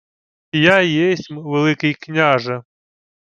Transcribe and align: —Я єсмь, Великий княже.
—Я 0.53 0.81
єсмь, 0.83 1.37
Великий 1.39 1.93
княже. 1.93 2.63